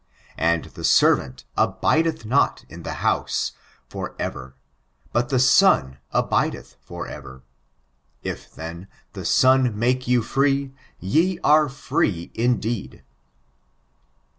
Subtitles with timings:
[0.39, 3.51] And the servant abideth not in the house
[3.89, 4.53] [the femily apartment] for ever:
[5.13, 7.43] but the son abideth ever.
[8.23, 13.03] If, then, the Son make you free, ye are free indeed."